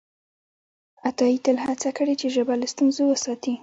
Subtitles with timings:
[1.09, 3.53] عطایي تل هڅه کړې چې ژبه له ستونزو وساتي.